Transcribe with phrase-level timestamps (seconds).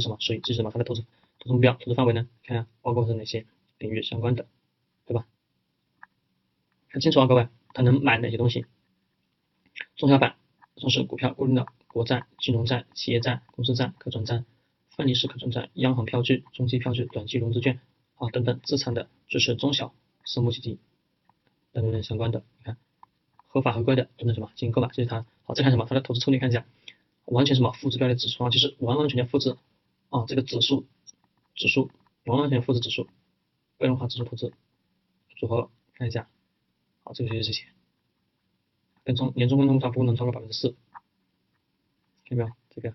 [0.00, 0.16] 什么？
[0.20, 0.70] 所以这是什么？
[0.70, 1.02] 它的投资
[1.38, 2.28] 投资目标、投资范围呢？
[2.44, 3.46] 看包括是哪些
[3.78, 4.46] 领域相关的，
[5.06, 5.26] 对吧？
[6.90, 8.64] 看清楚啊，各位，他能买哪些东西？
[9.96, 10.36] 中小板，
[10.76, 14.44] 从事股票、固定的国债、金融债、企业债、公司债、可转债、
[14.90, 17.80] 分离式可转债、央行票据、中期票据、短期融资券
[18.16, 19.94] 啊等等资产的支持中小
[20.24, 20.78] 私募基金
[21.72, 22.76] 等等相关的，你看
[23.46, 25.24] 合法合规的等等什么进行购买，这是它。
[25.44, 25.86] 好，再看什么？
[25.88, 26.66] 它的投资策略看一下，
[27.24, 29.56] 完全什么复制标的指数啊，就是完完全全复制
[30.10, 30.86] 啊这个指数
[31.54, 31.90] 指数
[32.24, 33.08] 完完全复制指数，
[33.76, 34.52] 被动化指数投资
[35.36, 36.28] 组合看一下，
[37.02, 37.66] 好，这个就是这些，
[39.04, 40.76] 跟踪年终跟踪差不能超过百分之四，
[42.26, 42.56] 看到没有？
[42.70, 42.94] 这个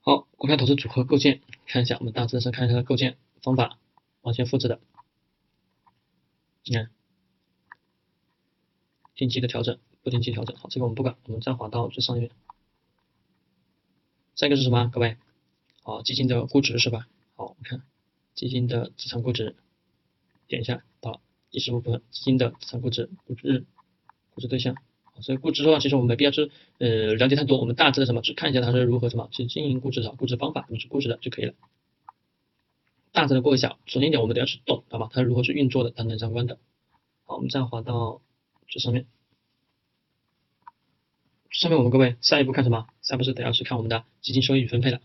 [0.00, 3.78] 好，股票投资组合构建看一下，我们大致上看一下它的构建方法，
[4.22, 4.80] 完全复制的，
[6.64, 6.90] 你看
[9.14, 9.78] 定期的调整。
[10.02, 12.30] 不定期调整，好，这个我们不管，我们再滑到最上面。
[14.36, 14.90] 再一个是什么？
[14.92, 15.16] 各位，
[15.82, 17.08] 好，基金的估值是吧？
[17.36, 17.82] 好，我们看
[18.34, 19.56] 基金的资产估值，
[20.46, 23.64] 点一下到第十部分，基金的资产估值估值
[24.34, 24.76] 估值对象。
[25.22, 31.54] 所以估值的话，其实我们没必要去呃了解太多，我们大致的什么，只看一下它是如何什么去经营估值的，估值方法怎么去估值的就可以了。
[33.12, 35.08] 大致的过一下，首先一点我们得要去懂，好吧？
[35.10, 36.58] 它是如何去运作的等等相关的。
[37.24, 38.20] 好，我们再滑到
[38.68, 39.06] 这上面。
[41.50, 42.86] 上面我们各位下一步看什么？
[43.02, 45.00] 下一步是得要去看我们的基金收益与分配了。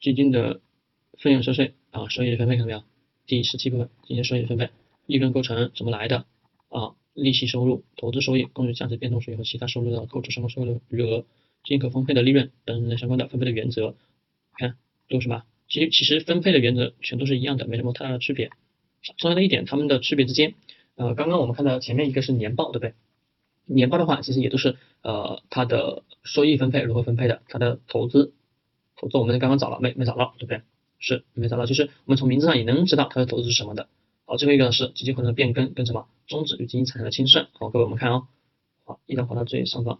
[0.00, 0.60] 基金的
[1.18, 2.82] 费用收税啊，收益分配看到没有？
[3.26, 4.70] 第十七部分进行收益分配，
[5.06, 6.24] 利润构成怎么来的
[6.68, 6.94] 啊？
[7.14, 11.20] 利息收入、投资收益、公允价值变动税和其他收入的构成相关收入的余额、
[11.64, 13.94] 基金可分配的利润等等相关的分配的原则，
[14.56, 14.76] 看
[15.08, 15.44] 都什么？
[15.68, 18.50] 其实其实分配的原则全都是一样的，没什么太大的区别。
[19.18, 20.54] 重要的一点，它们的区别之间，
[20.94, 22.94] 呃，刚刚我们看到前面一个是年报，对不对？
[23.74, 28.32] 年报的话，其实也都是呃它的收益分配如何分配的，它的投资
[28.96, 30.62] 投资我们刚刚找了没没找到对不对？
[30.98, 33.88] 是没找到，就是我们从名字上也能知道它的投资是什么的。
[34.26, 37.48] 好，最后一个是基金合同的变更跟什么终止与基金财产的清算。
[37.54, 38.28] 好，各位我们看哦，
[38.84, 39.98] 好，一条滑到最上方，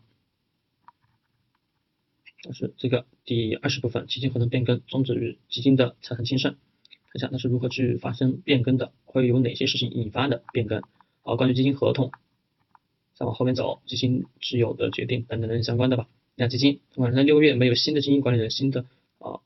[2.42, 10.82] 就是这个第二十部分基金合同变更终止与基金的财产清算，看一下它是如何去发生变更的，会有哪些事情引发的变更。
[11.22, 12.12] 好，关于基金合同。
[13.20, 16.08] 再往后面走，基金持有的决定等等等相关的吧。
[16.36, 18.86] 你看基金托管人在六个月没有新的基金管理人，新的
[19.19, 19.41] 啊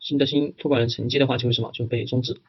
[0.00, 2.40] 新的新托管人成绩的话，就会什么就被终止。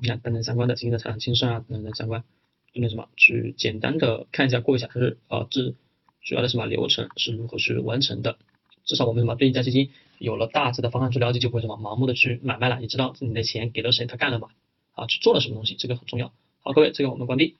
[0.00, 2.24] 你看等等相关的基金的财产清算啊等等相关，
[2.72, 5.76] 就那什么去简单的看一下过一下，它是啊这
[6.24, 8.36] 主要的什么流程是如何去完成的。
[8.84, 12.80] 至少我们什么对一家基金有了大致的方案去了解，就不会什么盲目的去买卖了。
[12.80, 14.48] 你知道你的钱给了谁，他干了嘛？
[14.94, 16.32] 啊去做了什么东西，这个很重要。
[16.62, 17.54] 好，各位这个我们关闭。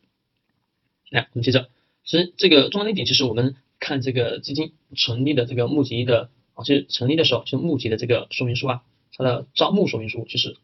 [1.14, 1.68] 来，我们接着，
[2.04, 8.82] 其实这个重要的一点就是我们看这个基金成立的这个募集的啊，就是成立的时候就募集的这个说明书啊，
[9.16, 10.56] 它的招募说明书就是